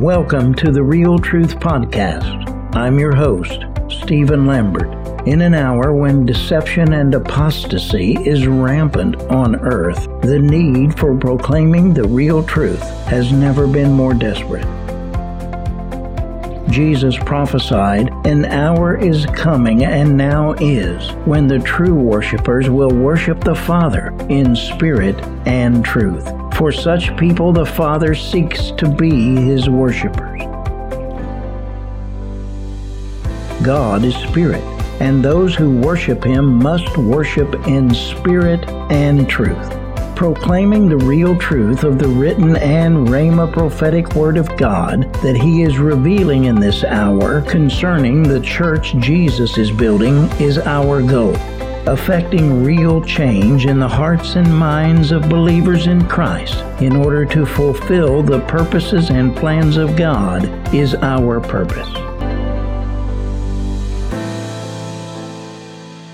[0.00, 2.74] Welcome to the Real Truth Podcast.
[2.74, 4.88] I'm your host, Stephen Lambert.
[5.28, 11.92] In an hour when deception and apostasy is rampant on earth, the need for proclaiming
[11.92, 14.64] the real truth has never been more desperate.
[16.70, 23.44] Jesus prophesied, An hour is coming and now is, when the true worshippers will worship
[23.44, 26.26] the Father in spirit and truth.
[26.60, 30.42] For such people, the Father seeks to be his worshippers.
[33.64, 34.62] God is spirit
[35.00, 39.74] and those who worship him must worship in spirit and truth.
[40.14, 45.62] Proclaiming the real truth of the written and Rhema prophetic word of God that he
[45.62, 51.34] is revealing in this hour concerning the church Jesus is building is our goal.
[51.86, 57.46] Affecting real change in the hearts and minds of believers in Christ in order to
[57.46, 61.88] fulfill the purposes and plans of God is our purpose.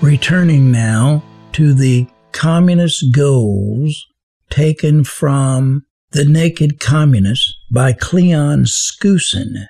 [0.01, 4.07] Returning now to the communist goals
[4.49, 9.67] taken from The Naked Communist by Cleon Skousen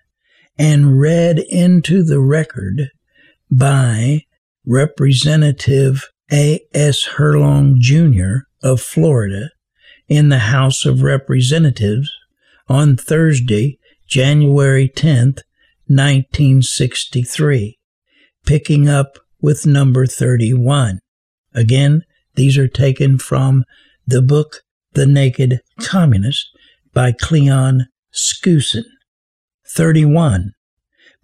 [0.59, 2.91] and read into the record
[3.49, 4.26] by
[4.69, 7.07] Representative A.S.
[7.15, 8.47] Herlong Jr.
[8.61, 9.51] of Florida
[10.09, 12.11] in the House of Representatives
[12.67, 15.39] on Thursday, January 10th,
[15.87, 17.79] 1963,
[18.45, 20.99] picking up with number 31.
[21.53, 22.01] Again,
[22.35, 23.63] these are taken from
[24.05, 26.45] the book The Naked Communist
[26.93, 28.83] by Cleon Skousen.
[29.65, 30.51] 31.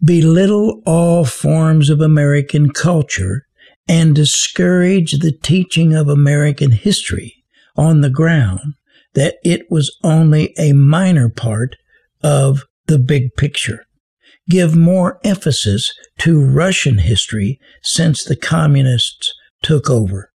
[0.04, 3.46] Belittle all forms of American culture
[3.88, 7.44] and discourage the teaching of American history
[7.76, 8.74] on the ground
[9.14, 11.76] that it was only a minor part
[12.24, 13.86] of the big picture
[14.50, 20.31] give more emphasis to Russian history since the communists took over.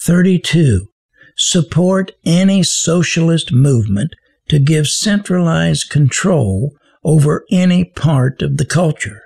[0.00, 0.88] 32.
[1.36, 4.14] Support any socialist movement
[4.48, 6.72] to give centralized control
[7.04, 9.22] over any part of the culture.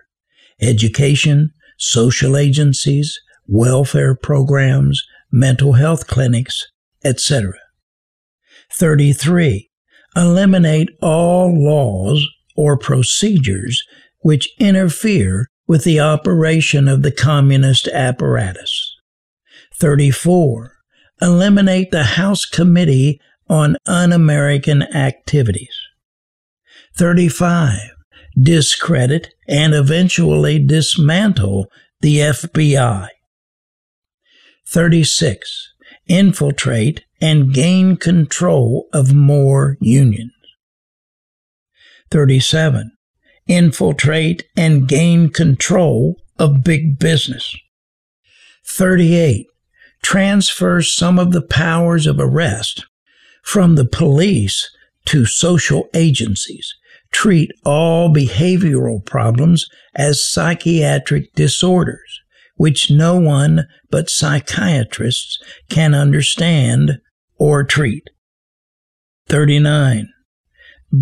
[0.60, 6.66] Education, social agencies, welfare programs, mental health clinics,
[7.04, 7.54] etc.
[8.72, 9.70] 33.
[10.16, 13.82] Eliminate all laws or procedures
[14.20, 18.96] which interfere with the operation of the communist apparatus.
[19.74, 20.72] 34.
[21.20, 25.74] Eliminate the House Committee on Un-American Activities.
[26.96, 27.78] 35.
[28.40, 31.66] Discredit and eventually dismantle
[32.00, 33.08] the FBI.
[34.66, 35.72] 36.
[36.06, 40.32] Infiltrate and gain control of more unions.
[42.10, 42.92] 37.
[43.46, 47.54] Infiltrate and gain control of big business.
[48.66, 49.46] 38.
[50.02, 52.86] Transfer some of the powers of arrest
[53.42, 54.70] from the police
[55.06, 56.74] to social agencies.
[57.10, 62.20] Treat all behavioral problems as psychiatric disorders,
[62.56, 65.38] which no one but psychiatrists
[65.68, 67.00] can understand
[67.38, 68.04] or treat.
[69.28, 70.08] 39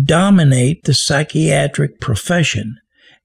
[0.03, 2.77] dominate the psychiatric profession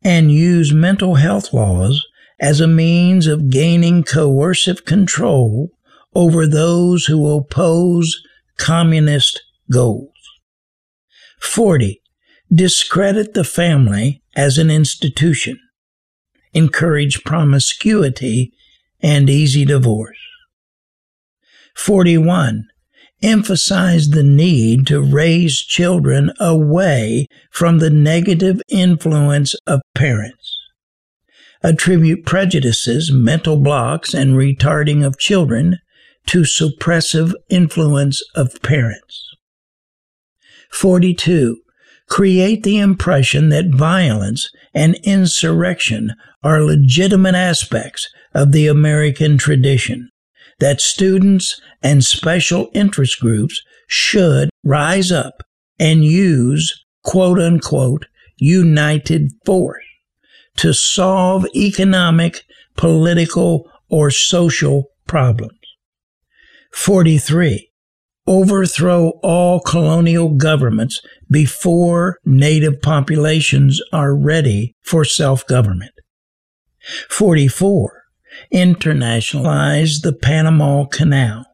[0.03, 2.07] and use mental health laws
[2.41, 5.71] as a means of gaining coercive control
[6.15, 8.21] over those who oppose
[8.59, 10.11] communist goals.
[11.41, 12.02] 40.
[12.53, 15.59] Discredit the family as an institution.
[16.53, 18.53] Encourage promiscuity
[19.01, 20.19] and easy divorce.
[21.75, 22.67] 41
[23.23, 30.59] Emphasize the need to raise children away from the negative influence of parents,
[31.63, 35.79] attribute prejudices, mental blocks, and retarding of children
[36.27, 39.37] to suppressive influence of parents.
[40.71, 41.63] 42.
[42.13, 46.13] Create the impression that violence and insurrection
[46.43, 50.11] are legitimate aspects of the American tradition
[50.61, 55.43] that students and special interest groups should rise up
[55.79, 58.05] and use quote unquote
[58.37, 59.83] united force
[60.59, 62.45] to solve economic,
[62.77, 65.59] political, or social problems.
[66.75, 67.72] 43.
[68.27, 75.93] Overthrow all colonial governments before native populations are ready for self government.
[77.09, 78.03] 44
[78.53, 81.45] internationalize the Panama Canal.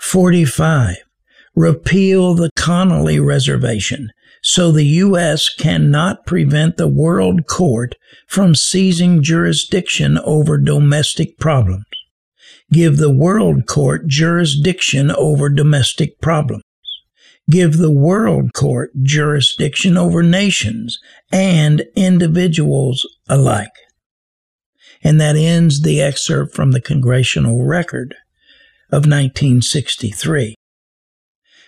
[0.00, 0.96] 45.
[1.54, 4.10] repeal the Connally Reservation
[4.42, 5.48] so the U.S.
[5.48, 7.94] cannot prevent the World Court
[8.26, 11.84] from seizing jurisdiction over domestic problems.
[12.72, 16.62] Give the World Court jurisdiction over domestic problems.
[17.50, 21.00] Give the World Court jurisdiction over nations
[21.32, 23.72] and individuals alike.
[25.02, 28.14] And that ends the excerpt from the Congressional Record
[28.88, 30.54] of 1963.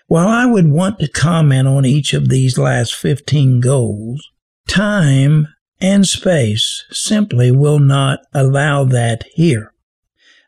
[0.07, 4.31] While I would want to comment on each of these last 15 goals,
[4.69, 5.49] time
[5.81, 9.72] and space simply will not allow that here.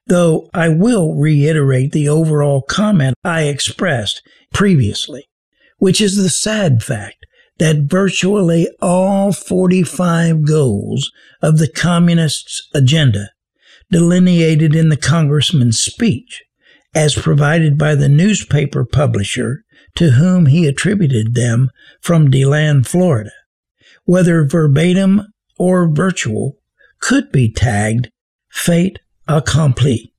[0.06, 4.22] Though I will reiterate the overall comment I expressed
[4.52, 5.28] previously,
[5.78, 7.24] which is the sad fact
[7.58, 11.10] that virtually all 45 goals
[11.40, 13.30] of the Communists' agenda
[13.90, 16.42] delineated in the Congressman's speech
[16.94, 19.64] as provided by the newspaper publisher
[19.96, 21.70] to whom he attributed them
[22.00, 23.32] from DeLand, Florida,
[24.04, 25.22] whether verbatim
[25.58, 26.56] or virtual,
[27.00, 28.10] could be tagged
[28.50, 28.98] fait
[29.28, 30.12] accompli.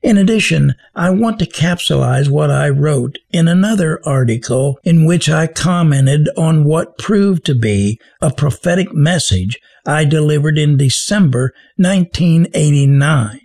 [0.00, 5.48] In addition, I want to capsulize what I wrote in another article in which I
[5.48, 13.40] commented on what proved to be a prophetic message I delivered in December 1989.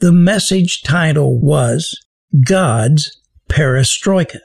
[0.00, 1.98] The message title was
[2.44, 3.18] God's
[3.48, 4.40] Perestroika,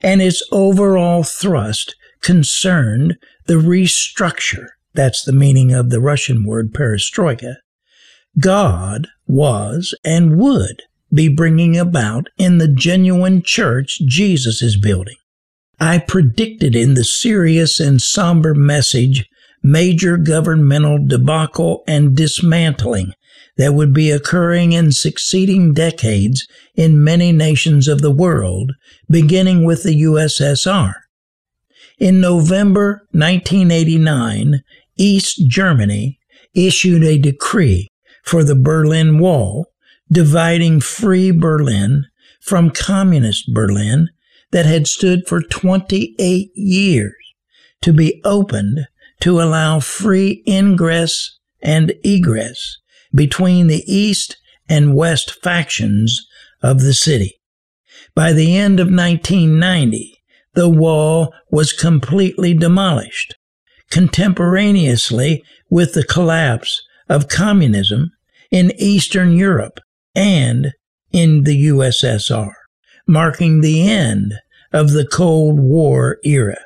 [0.00, 3.16] and its overall thrust concerned
[3.46, 4.68] the restructure.
[4.94, 7.56] That's the meaning of the Russian word perestroika.
[8.38, 10.82] God was and would
[11.12, 15.16] be bringing about in the genuine church Jesus is building.
[15.78, 19.28] I predicted in the serious and somber message
[19.62, 23.12] major governmental debacle and dismantling
[23.56, 28.72] that would be occurring in succeeding decades in many nations of the world,
[29.08, 30.94] beginning with the USSR.
[31.98, 34.62] In November 1989,
[34.96, 36.18] East Germany
[36.54, 37.88] issued a decree
[38.22, 39.66] for the Berlin Wall,
[40.10, 42.06] dividing Free Berlin
[42.40, 44.08] from Communist Berlin
[44.50, 47.14] that had stood for 28 years
[47.80, 48.86] to be opened
[49.20, 52.78] to allow free ingress and egress
[53.14, 54.36] between the east
[54.68, 56.26] and west factions
[56.62, 57.40] of the city.
[58.14, 60.18] By the end of 1990,
[60.54, 63.34] the wall was completely demolished.
[63.90, 68.12] Contemporaneously with the collapse of communism
[68.50, 69.80] in Eastern Europe
[70.14, 70.72] and
[71.12, 72.52] in the USSR,
[73.06, 74.34] marking the end
[74.72, 76.58] of the Cold War era.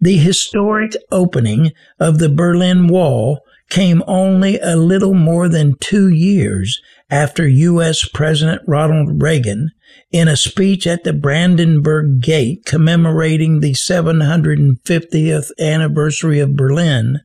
[0.00, 6.80] The historic opening of the Berlin Wall came only a little more than two years
[7.10, 8.06] after U.S.
[8.08, 9.70] President Ronald Reagan,
[10.10, 17.20] in a speech at the Brandenburg Gate commemorating the 750th anniversary of Berlin,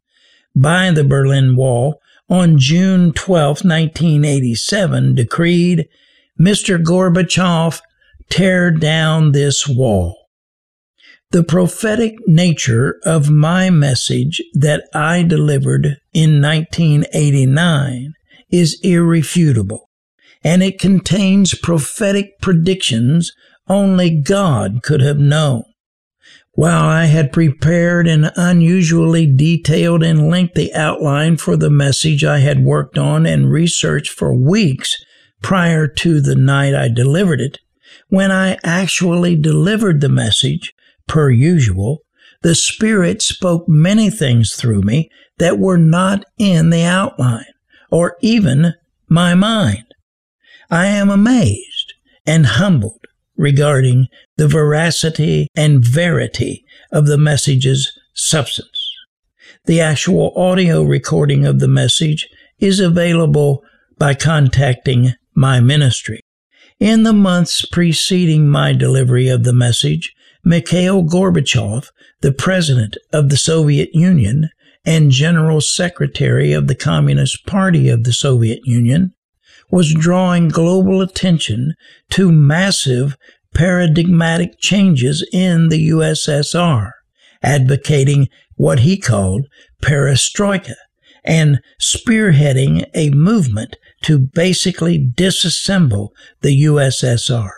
[0.55, 1.99] by the Berlin Wall
[2.33, 5.87] on June 12, 1987, decreed,
[6.41, 6.83] Mr.
[6.83, 7.79] Gorbachev,
[8.27, 10.17] tear down this wall.
[11.29, 18.13] The prophetic nature of my message that I delivered in 1989
[18.49, 19.91] is irrefutable,
[20.43, 23.31] and it contains prophetic predictions
[23.67, 25.65] only God could have known.
[26.55, 32.63] While I had prepared an unusually detailed and lengthy outline for the message I had
[32.63, 34.95] worked on and researched for weeks
[35.41, 37.57] prior to the night I delivered it,
[38.09, 40.73] when I actually delivered the message,
[41.07, 42.01] per usual,
[42.43, 47.45] the Spirit spoke many things through me that were not in the outline
[47.89, 48.75] or even
[49.09, 49.85] my mind.
[50.69, 51.93] I am amazed
[52.27, 53.01] and humbled
[53.35, 58.89] regarding the veracity and verity of the message's substance.
[59.65, 62.27] The actual audio recording of the message
[62.59, 63.63] is available
[63.97, 66.19] by contacting my ministry.
[66.79, 70.13] In the months preceding my delivery of the message,
[70.43, 71.89] Mikhail Gorbachev,
[72.21, 74.49] the president of the Soviet Union
[74.85, 79.13] and general secretary of the Communist Party of the Soviet Union,
[79.73, 81.73] was drawing global attention
[82.07, 83.17] to massive
[83.55, 86.91] paradigmatic changes in the USSR,
[87.41, 89.47] advocating what he called
[89.81, 90.75] perestroika
[91.23, 96.09] and spearheading a movement to basically disassemble
[96.41, 97.49] the USSR.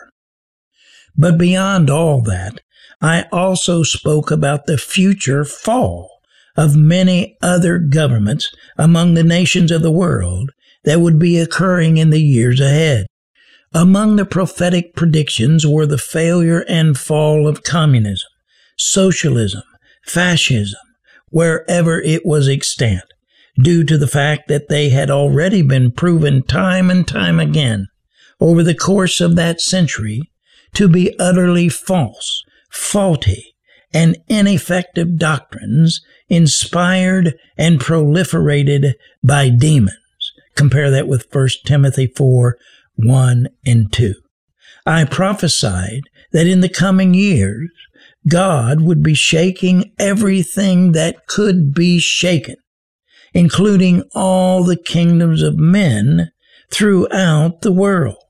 [1.18, 2.62] But beyond all that,
[3.02, 6.08] I also spoke about the future fall
[6.56, 10.50] of many other governments among the nations of the world
[10.86, 13.06] that would be occurring in the years ahead.
[13.74, 18.30] Among the prophetic predictions were the failure and fall of communism,
[18.78, 19.64] socialism,
[20.06, 20.80] fascism,
[21.28, 23.04] wherever it was extant,
[23.60, 27.88] due to the fact that they had already been proven time and time again
[28.40, 30.22] over the course of that century
[30.72, 33.56] to be utterly false, faulty,
[33.92, 38.92] and ineffective doctrines inspired and proliferated
[39.24, 39.96] by demons.
[40.56, 42.56] Compare that with 1 Timothy 4
[42.96, 44.14] 1 and 2.
[44.86, 47.70] I prophesied that in the coming years,
[48.26, 52.56] God would be shaking everything that could be shaken,
[53.34, 56.32] including all the kingdoms of men
[56.70, 58.24] throughout the world,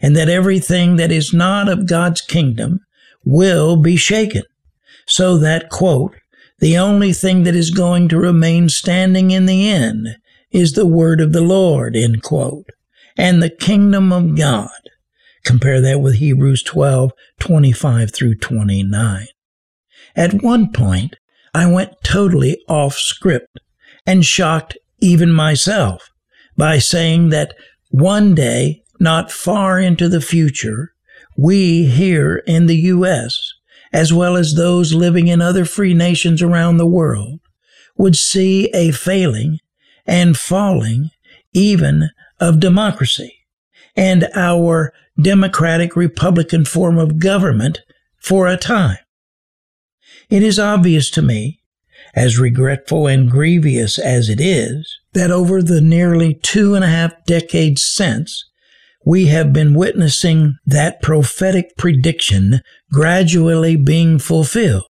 [0.00, 2.80] and that everything that is not of God's kingdom
[3.24, 4.42] will be shaken,
[5.06, 6.16] so that, quote,
[6.58, 10.08] the only thing that is going to remain standing in the end
[10.50, 12.66] is the word of the Lord, end quote
[13.18, 14.70] and the kingdom of God.
[15.44, 19.26] Compare that with Hebrews 12 25 through 29.
[20.14, 21.16] At one point,
[21.52, 23.60] I went totally off script
[24.06, 26.10] and shocked even myself
[26.56, 27.54] by saying that
[27.90, 30.92] one day, not far into the future,
[31.36, 33.38] we here in the U.S.,
[33.92, 37.40] as well as those living in other free nations around the world,
[37.96, 39.58] would see a failing
[40.08, 41.10] and falling
[41.52, 42.10] even
[42.40, 43.44] of democracy
[43.94, 47.80] and our democratic republican form of government
[48.20, 48.98] for a time.
[50.30, 51.60] It is obvious to me,
[52.14, 57.12] as regretful and grievous as it is, that over the nearly two and a half
[57.26, 58.44] decades since,
[59.04, 62.60] we have been witnessing that prophetic prediction
[62.92, 64.84] gradually being fulfilled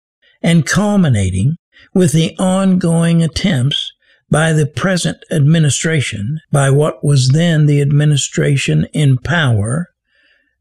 [0.42, 1.56] and culminating
[1.92, 3.92] with the ongoing attempts
[4.30, 9.88] by the present administration, by what was then the administration in power,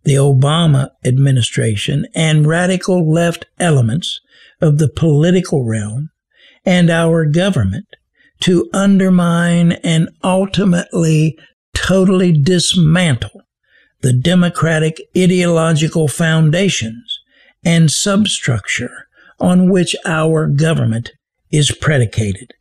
[0.04, 4.22] the Obama administration, and radical left elements
[4.62, 6.10] of the political realm
[6.66, 7.88] and our government
[8.42, 11.38] to undermine and ultimately
[11.74, 13.42] totally dismantle
[14.02, 17.20] the democratic ideological foundations
[17.64, 19.08] and substructure
[19.40, 21.12] on which our government
[21.52, 22.54] is predicated.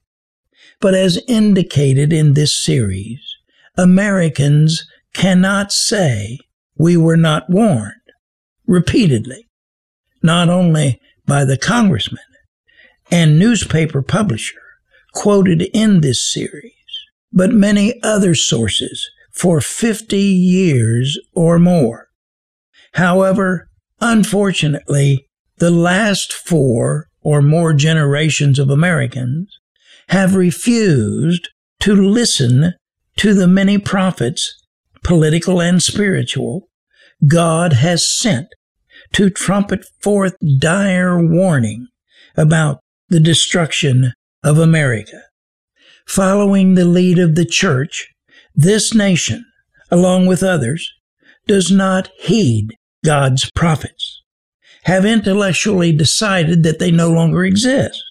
[0.84, 3.18] But as indicated in this series,
[3.74, 6.40] Americans cannot say
[6.76, 7.94] we were not warned
[8.66, 9.48] repeatedly,
[10.22, 12.20] not only by the congressman
[13.10, 14.60] and newspaper publisher
[15.14, 16.74] quoted in this series,
[17.32, 22.08] but many other sources for 50 years or more.
[22.92, 23.70] However,
[24.02, 29.60] unfortunately, the last four or more generations of Americans
[30.08, 31.48] have refused
[31.80, 32.74] to listen
[33.16, 34.62] to the many prophets,
[35.02, 36.68] political and spiritual,
[37.26, 38.48] God has sent
[39.12, 41.88] to trumpet forth dire warning
[42.36, 45.22] about the destruction of America.
[46.06, 48.08] Following the lead of the church,
[48.54, 49.44] this nation,
[49.90, 50.92] along with others,
[51.46, 54.22] does not heed God's prophets,
[54.84, 58.02] have intellectually decided that they no longer exist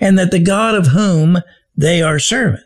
[0.00, 1.38] and that the God of whom
[1.76, 2.64] they are servants,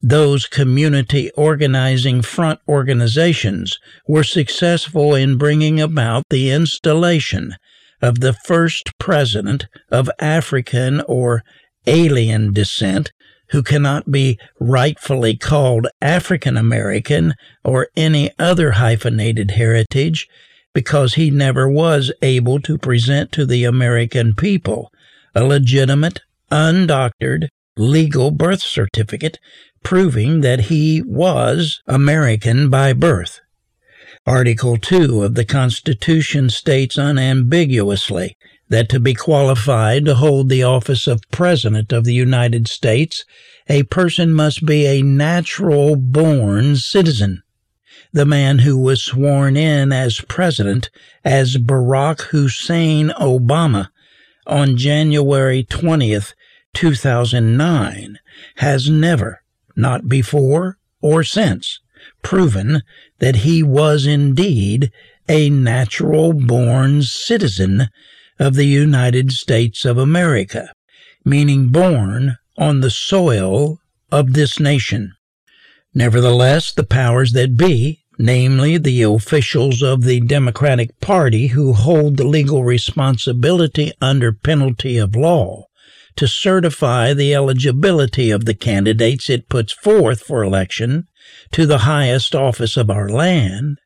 [0.00, 7.54] those community organizing front organizations were successful in bringing about the installation
[8.00, 11.42] of the first president of African or
[11.86, 13.12] alien descent
[13.50, 20.28] who cannot be rightfully called African American or any other hyphenated heritage
[20.74, 24.92] because he never was able to present to the American people
[25.34, 26.20] a legitimate,
[26.52, 29.38] undoctored, legal birth certificate
[29.82, 33.40] proving that he was American by birth.
[34.26, 38.36] Article 2 of the Constitution states unambiguously
[38.68, 43.24] that to be qualified to hold the office of President of the United States,
[43.68, 47.42] a person must be a natural born citizen.
[48.12, 50.90] The man who was sworn in as President
[51.24, 53.88] as Barack Hussein Obama
[54.46, 56.34] on January 20th,
[56.74, 58.18] 2009,
[58.56, 59.42] has never,
[59.78, 61.80] not before or since,
[62.22, 62.82] proven
[63.20, 64.90] that he was indeed
[65.28, 67.88] a natural born citizen
[68.38, 70.72] of the United States of America,
[71.24, 73.78] meaning born on the soil
[74.10, 75.12] of this nation.
[75.94, 82.26] Nevertheless, the powers that be, namely the officials of the Democratic Party who hold the
[82.26, 85.67] legal responsibility under penalty of law,
[86.18, 91.06] to certify the eligibility of the candidates it puts forth for election
[91.52, 93.78] to the highest office of our land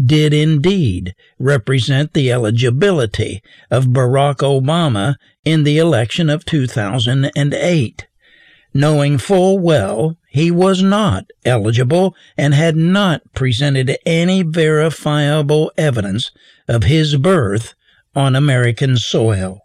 [0.00, 3.42] did indeed represent the eligibility
[3.72, 8.06] of Barack Obama in the election of 2008,
[8.72, 16.30] knowing full well he was not eligible and had not presented any verifiable evidence
[16.68, 17.74] of his birth
[18.14, 19.58] on American soil.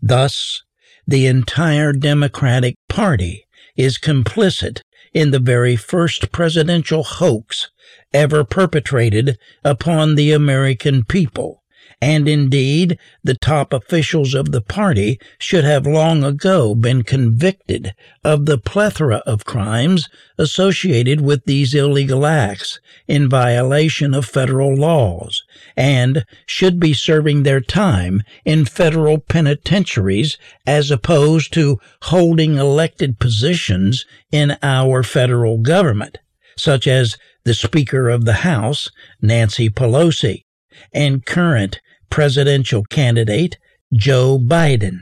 [0.00, 0.62] Thus,
[1.08, 3.46] the entire Democratic Party
[3.78, 4.82] is complicit
[5.14, 7.70] in the very first presidential hoax
[8.12, 11.62] ever perpetrated upon the American people
[12.00, 18.46] and indeed the top officials of the party should have long ago been convicted of
[18.46, 20.08] the plethora of crimes
[20.38, 25.42] associated with these illegal acts in violation of federal laws
[25.76, 34.04] and should be serving their time in federal penitentiaries as opposed to holding elected positions
[34.30, 36.18] in our federal government,
[36.56, 38.88] such as the Speaker of the House,
[39.20, 40.44] Nancy Pelosi,
[40.92, 41.80] and current
[42.10, 43.58] presidential candidate
[43.92, 45.00] Joe Biden.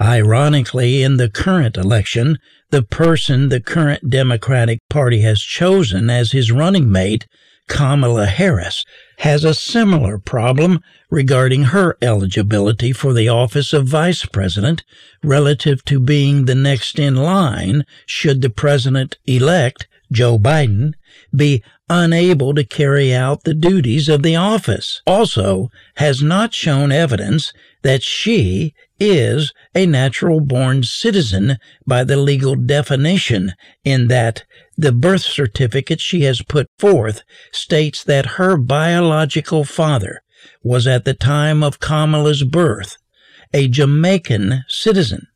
[0.00, 2.38] Ironically, in the current election,
[2.70, 7.26] the person the current Democratic Party has chosen as his running mate,
[7.68, 8.84] Kamala Harris,
[9.18, 14.82] has a similar problem regarding her eligibility for the office of vice president
[15.22, 20.94] relative to being the next in line should the president elect, Joe Biden,
[21.34, 25.02] be unable to carry out the duties of the office.
[25.06, 32.54] Also, has not shown evidence that she is a natural born citizen by the legal
[32.54, 33.52] definition,
[33.84, 34.44] in that
[34.76, 37.22] the birth certificate she has put forth
[37.52, 40.22] states that her biological father
[40.62, 42.96] was at the time of Kamala's birth
[43.52, 45.28] a Jamaican citizen,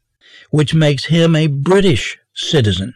[0.51, 2.95] which makes him a British citizen,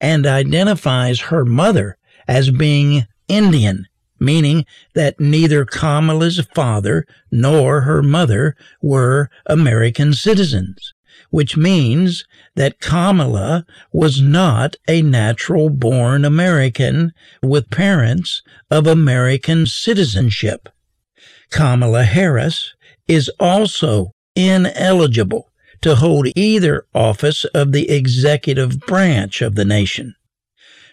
[0.00, 3.86] and identifies her mother as being Indian,
[4.18, 10.92] meaning that neither Kamala's father nor her mother were American citizens,
[11.30, 20.68] which means that Kamala was not a natural born American with parents of American citizenship.
[21.50, 22.74] Kamala Harris
[23.06, 25.50] is also ineligible
[25.82, 30.14] to hold either office of the executive branch of the nation.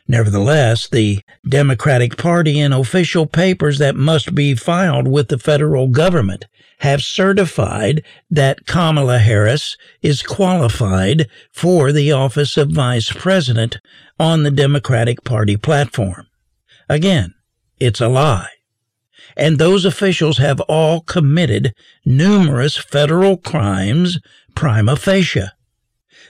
[0.08, 6.46] Nevertheless, the Democratic Party in official papers that must be filed with the federal government
[6.80, 13.78] have certified that Kamala Harris is qualified for the office of vice president
[14.20, 16.28] on the Democratic Party platform.
[16.90, 17.34] Again,
[17.80, 18.50] it's a lie.
[19.38, 24.20] And those officials have all committed numerous federal crimes
[24.56, 25.50] prima facie.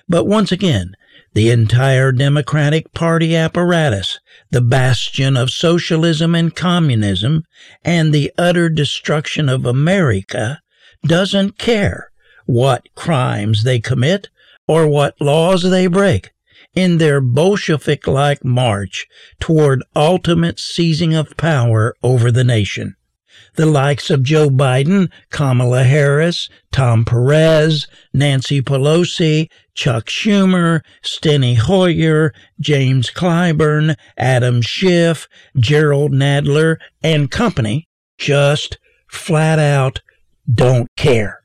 [0.07, 0.95] But once again,
[1.33, 4.19] the entire Democratic Party apparatus,
[4.51, 7.43] the bastion of socialism and communism,
[7.85, 10.61] and the utter destruction of America,
[11.05, 12.11] doesn't care
[12.45, 14.29] what crimes they commit
[14.67, 16.31] or what laws they break.
[16.73, 19.05] in their Bolshevik like march
[19.39, 22.95] toward ultimate seizing of power over the nation.
[23.55, 32.33] The likes of Joe Biden, Kamala Harris, Tom Perez, Nancy Pelosi, Chuck Schumer, Steny Hoyer,
[32.59, 38.77] James Clyburn, Adam Schiff, Jerrold Nadler, and company just
[39.09, 40.01] flat out
[40.51, 41.41] don't care.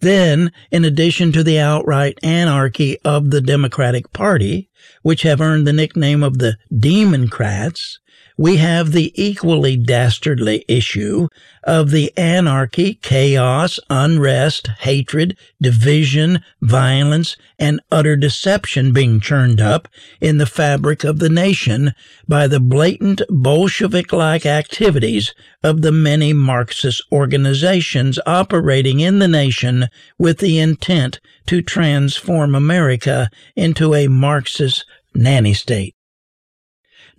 [0.00, 4.68] Then, in addition to the outright anarchy of the Democratic Party,
[5.02, 8.00] which have earned the nickname of the Democrats,
[8.42, 11.28] we have the equally dastardly issue
[11.62, 19.86] of the anarchy, chaos, unrest, hatred, division, violence, and utter deception being churned up
[20.20, 21.92] in the fabric of the nation
[22.26, 29.86] by the blatant Bolshevik like activities of the many Marxist organizations operating in the nation
[30.18, 35.94] with the intent to transform America into a Marxist nanny state.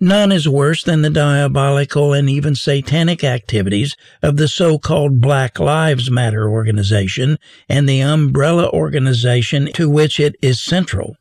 [0.00, 5.60] None is worse than the diabolical and even satanic activities of the so called Black
[5.60, 11.16] Lives Matter organization and the umbrella organization to which it is central,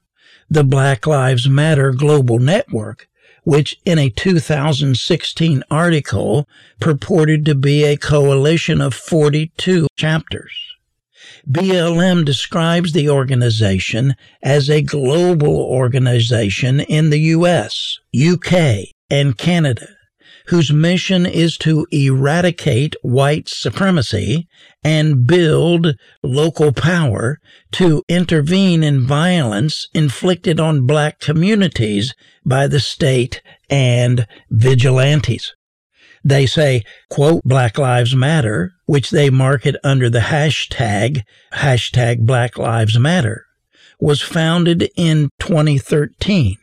[0.50, 3.08] the Black Lives Matter Global Network,
[3.44, 6.48] which in a 2016 article
[6.80, 10.63] purported to be a coalition of 42 chapters.
[11.50, 19.88] BLM describes the organization as a global organization in the US, UK, and Canada,
[20.48, 24.48] whose mission is to eradicate white supremacy
[24.86, 27.40] and build local power
[27.74, 32.14] to intervene in violence inflicted on black communities
[32.46, 35.54] by the state and vigilantes.
[36.24, 42.98] They say, quote, Black Lives Matter, which they market under the hashtag, hashtag Black Lives
[42.98, 43.46] Matter,
[44.00, 46.58] was founded in 2013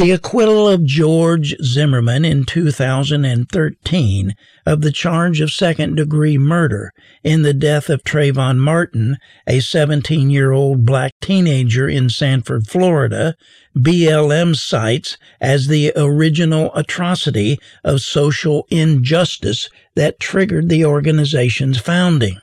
[0.00, 4.34] the acquittal of George Zimmerman in 2013
[4.64, 6.90] of the charge of second degree murder
[7.22, 13.34] in the death of Trayvon Martin, a 17 year old black teenager in Sanford, Florida,
[13.76, 22.40] BLM cites as the original atrocity of social injustice that triggered the organization's founding.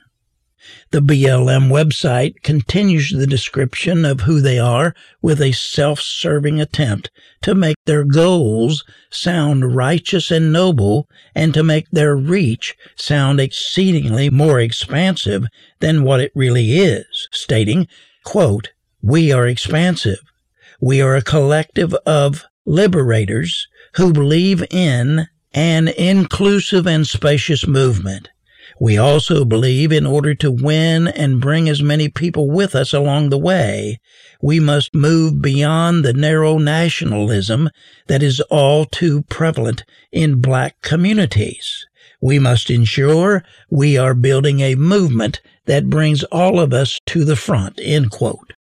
[0.90, 7.10] The BLM website continues the description of who they are with a self serving attempt
[7.42, 14.30] to make their goals sound righteous and noble and to make their reach sound exceedingly
[14.30, 15.46] more expansive
[15.80, 17.86] than what it really is, stating,
[18.24, 20.20] quote, We are expansive.
[20.80, 28.28] We are a collective of liberators who believe in an inclusive and spacious movement
[28.80, 33.30] we also believe in order to win and bring as many people with us along
[33.30, 33.98] the way,
[34.40, 37.70] we must move beyond the narrow nationalism
[38.06, 41.86] that is all too prevalent in black communities.
[42.20, 47.36] We must ensure we are building a movement that brings all of us to the
[47.36, 48.52] front, end quote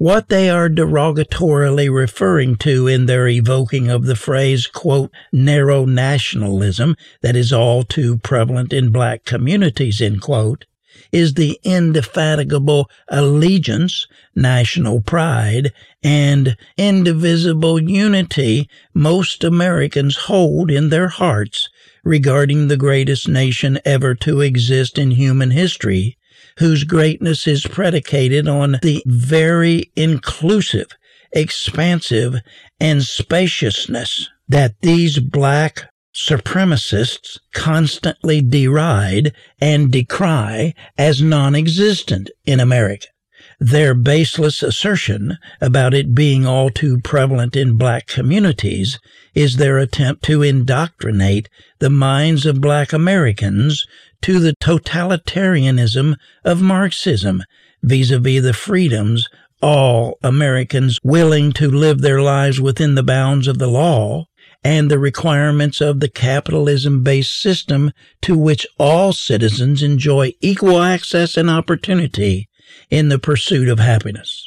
[0.00, 6.96] what they are derogatorily referring to in their evoking of the phrase, quote, narrow nationalism
[7.20, 10.64] that is all too prevalent in black communities, end quote,
[11.12, 15.70] is the indefatigable allegiance, national pride,
[16.02, 21.68] and indivisible unity most Americans hold in their hearts
[22.04, 26.16] regarding the greatest nation ever to exist in human history,
[26.58, 30.88] whose greatness is predicated on the very inclusive,
[31.32, 32.36] expansive,
[32.78, 35.84] and spaciousness that these black
[36.14, 43.06] supremacists constantly deride and decry as non existent in America.
[43.58, 48.98] Their baseless assertion about it being all too prevalent in black communities
[49.34, 53.86] is their attempt to indoctrinate the minds of black Americans
[54.22, 57.42] to the totalitarianism of Marxism
[57.82, 59.26] vis a vis the freedoms
[59.62, 64.24] all Americans willing to live their lives within the bounds of the law
[64.62, 71.36] and the requirements of the capitalism based system to which all citizens enjoy equal access
[71.36, 72.48] and opportunity
[72.90, 74.46] in the pursuit of happiness.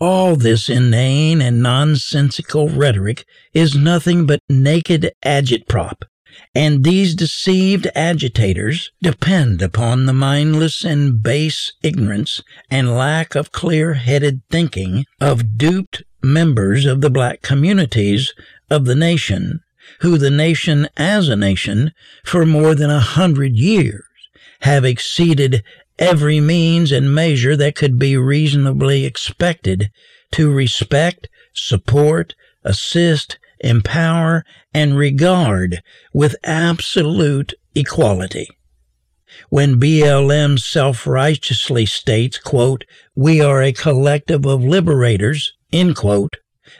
[0.00, 6.02] All this inane and nonsensical rhetoric is nothing but naked agitprop
[6.54, 13.94] and these deceived agitators depend upon the mindless and base ignorance and lack of clear
[13.94, 18.32] headed thinking of duped members of the black communities
[18.70, 19.60] of the nation,
[20.00, 21.92] who the nation as a nation
[22.24, 24.04] for more than a hundred years
[24.60, 25.62] have exceeded
[25.98, 29.90] every means and measure that could be reasonably expected
[30.32, 38.48] to respect, support, assist, empower, and regard with absolute equality.
[39.48, 42.84] When BLM self-righteously states, quote,
[43.16, 46.36] we are a collective of liberators, end quote,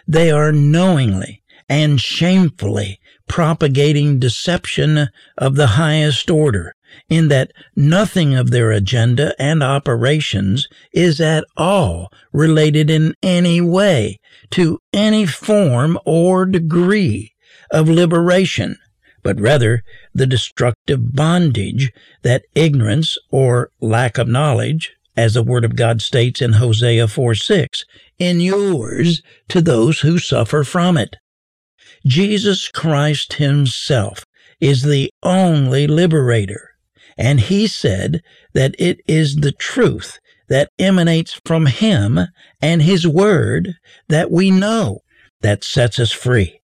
[0.07, 6.74] they are knowingly and shamefully propagating deception of the highest order
[7.09, 14.19] in that nothing of their agenda and operations is at all related in any way
[14.51, 17.33] to any form or degree
[17.71, 18.77] of liberation,
[19.23, 19.83] but rather
[20.15, 21.91] the destructive bondage
[22.23, 27.35] that ignorance or lack of knowledge, as the Word of God states in Hosea 4
[27.35, 27.85] 6,
[28.19, 31.17] inures to those who suffer from it.
[32.07, 34.25] Jesus Christ Himself
[34.61, 36.74] is the only liberator
[37.17, 38.23] and he said
[38.53, 42.19] that it is the truth that emanates from him
[42.61, 43.75] and his word
[44.09, 45.01] that we know
[45.41, 46.61] that sets us free.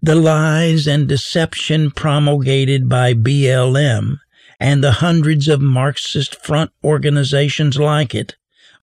[0.00, 4.18] The lies and deception promulgated by BLM
[4.58, 8.36] and the hundreds of Marxist front organizations like it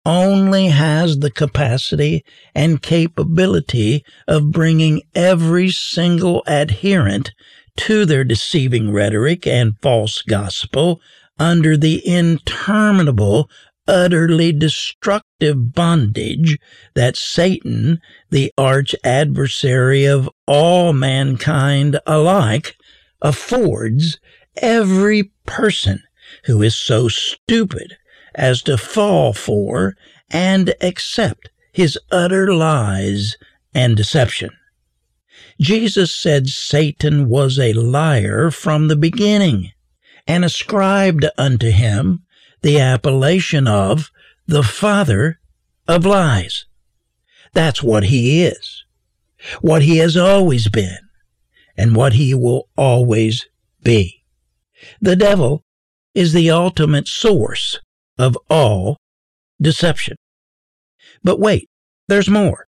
[0.05, 2.23] only has the capacity
[2.55, 7.31] and capability of bringing every single adherent
[7.79, 10.99] to their deceiving rhetoric and false gospel
[11.39, 13.49] under the interminable,
[13.87, 16.59] utterly destructive bondage
[16.93, 22.75] that Satan, the arch adversary of all mankind alike,
[23.21, 24.19] affords
[24.57, 26.03] every person
[26.43, 27.95] who is so stupid
[28.35, 29.95] as to fall for
[30.29, 33.37] and accept his utter lies
[33.73, 34.49] and deception.
[35.59, 39.71] Jesus said Satan was a liar from the beginning
[40.25, 42.23] and ascribed unto him
[42.61, 44.09] the appellation of
[44.47, 45.39] the father
[45.87, 46.65] of lies.
[47.53, 48.85] That's what he is,
[49.59, 51.09] what he has always been,
[51.75, 53.47] and what he will always
[53.83, 54.23] be.
[55.01, 55.65] The devil
[56.15, 57.79] is the ultimate source
[58.17, 58.97] of all
[59.61, 60.15] deception.
[61.21, 61.69] But wait,
[62.07, 62.68] there's more.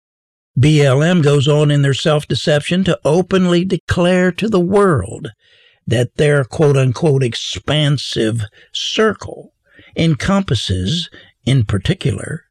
[0.59, 5.31] BLM goes on in their self deception to openly declare to the world
[5.87, 9.53] that their quote unquote expansive circle
[9.97, 11.11] encompasses,
[11.45, 12.45] in particular,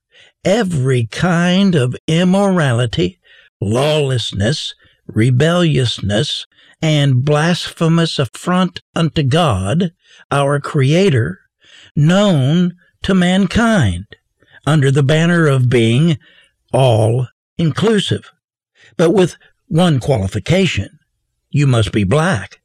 [0.43, 3.19] every kind of immorality,
[3.61, 4.73] lawlessness,
[5.07, 6.45] rebelliousness,
[6.81, 9.91] and blasphemous affront unto God,
[10.29, 11.39] our Creator,
[11.95, 14.05] known to mankind,
[14.65, 16.17] under the banner of being
[16.73, 18.31] all inclusive,
[18.97, 19.35] but with
[19.67, 20.99] one qualification.
[21.49, 22.61] You must be black,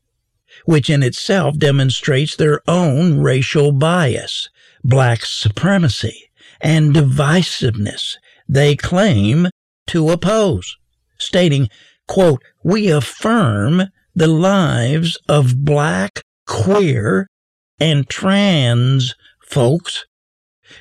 [0.65, 4.49] which in itself demonstrates their own racial bias,
[4.83, 8.17] black supremacy, and divisiveness
[8.49, 9.49] they claim
[9.89, 10.77] to oppose,
[11.19, 11.69] stating,
[12.07, 17.29] quote, we affirm the lives of black, queer,
[17.79, 19.15] and trans
[19.47, 20.05] folks,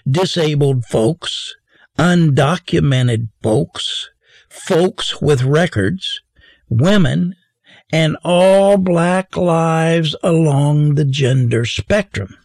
[0.10, 1.54] disabled folks,
[1.98, 4.10] undocumented folks,
[4.50, 6.22] folks with records,
[6.70, 7.36] women,
[7.92, 12.38] and all black lives along the gender spectrum.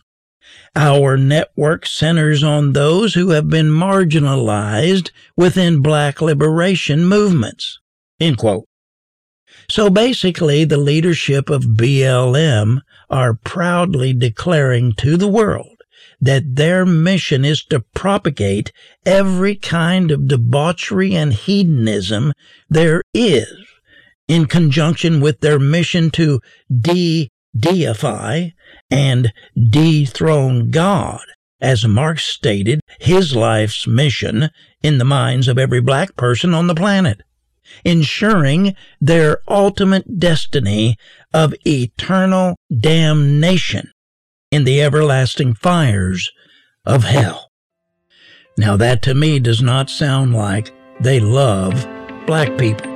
[0.75, 7.79] Our network centers on those who have been marginalized within black liberation movements.
[8.19, 8.65] End quote.
[9.69, 15.72] So basically, the leadership of BLM are proudly declaring to the world
[16.23, 18.73] that their mission is to propagate
[19.05, 22.33] every kind of debauchery and hedonism
[22.71, 23.53] there is
[24.29, 28.49] in conjunction with their mission to de deify
[28.89, 29.33] and
[29.71, 31.21] dethrone God,
[31.61, 34.49] as Marx stated his life's mission
[34.81, 37.21] in the minds of every black person on the planet,
[37.85, 40.97] ensuring their ultimate destiny
[41.35, 43.91] of eternal damnation
[44.53, 46.31] in the everlasting fires
[46.85, 47.51] of hell.
[48.59, 51.73] Now, that to me does not sound like they love
[52.27, 52.93] black people.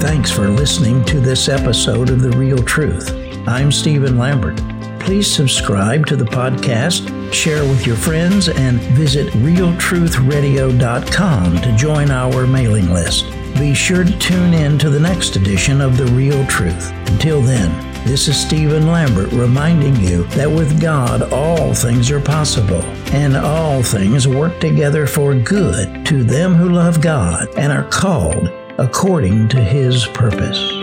[0.00, 3.10] Thanks for listening to this episode of The Real Truth.
[3.48, 4.60] I'm Stephen Lambert.
[5.00, 12.46] Please subscribe to the podcast, share with your friends, and visit realtruthradio.com to join our
[12.46, 13.26] mailing list.
[13.58, 16.92] Be sure to tune in to the next edition of The Real Truth.
[17.08, 22.82] Until then, this is Stephen Lambert reminding you that with God all things are possible,
[23.12, 28.48] and all things work together for good to them who love God and are called
[28.78, 30.77] according to his purpose.